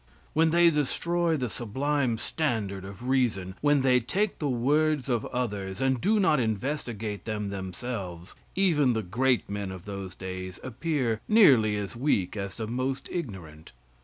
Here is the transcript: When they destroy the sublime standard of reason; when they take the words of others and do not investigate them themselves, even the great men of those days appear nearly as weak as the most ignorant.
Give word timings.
When 0.33 0.49
they 0.49 0.71
destroy 0.71 1.37
the 1.37 1.47
sublime 1.47 2.17
standard 2.17 2.83
of 2.85 3.07
reason; 3.07 3.53
when 3.61 3.81
they 3.81 3.99
take 3.99 4.39
the 4.39 4.49
words 4.49 5.07
of 5.09 5.27
others 5.27 5.79
and 5.79 6.01
do 6.01 6.19
not 6.19 6.39
investigate 6.39 7.25
them 7.25 7.49
themselves, 7.51 8.33
even 8.55 8.93
the 8.93 9.03
great 9.03 9.47
men 9.47 9.69
of 9.71 9.85
those 9.85 10.15
days 10.15 10.59
appear 10.63 11.21
nearly 11.27 11.75
as 11.77 11.95
weak 11.95 12.35
as 12.35 12.57
the 12.57 12.65
most 12.65 13.09
ignorant. 13.11 13.73